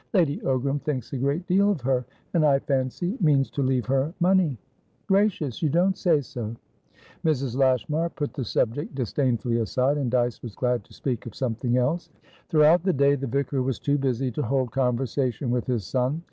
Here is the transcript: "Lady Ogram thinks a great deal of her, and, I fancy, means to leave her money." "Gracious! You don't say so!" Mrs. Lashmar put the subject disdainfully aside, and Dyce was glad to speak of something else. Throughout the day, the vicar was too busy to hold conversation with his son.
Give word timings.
"Lady 0.15 0.39
Ogram 0.39 0.81
thinks 0.81 1.13
a 1.13 1.17
great 1.19 1.45
deal 1.45 1.69
of 1.69 1.81
her, 1.81 2.03
and, 2.33 2.43
I 2.43 2.57
fancy, 2.57 3.19
means 3.21 3.51
to 3.51 3.61
leave 3.61 3.85
her 3.85 4.11
money." 4.19 4.57
"Gracious! 5.05 5.61
You 5.61 5.69
don't 5.69 5.95
say 5.95 6.21
so!" 6.21 6.55
Mrs. 7.23 7.55
Lashmar 7.55 8.09
put 8.09 8.33
the 8.33 8.43
subject 8.43 8.95
disdainfully 8.95 9.57
aside, 9.59 9.97
and 9.97 10.09
Dyce 10.09 10.41
was 10.41 10.55
glad 10.55 10.83
to 10.85 10.93
speak 10.95 11.27
of 11.27 11.35
something 11.35 11.77
else. 11.77 12.09
Throughout 12.49 12.81
the 12.81 12.93
day, 12.93 13.13
the 13.13 13.27
vicar 13.27 13.61
was 13.61 13.77
too 13.77 13.99
busy 13.99 14.31
to 14.31 14.41
hold 14.41 14.71
conversation 14.71 15.51
with 15.51 15.67
his 15.67 15.85
son. 15.85 16.19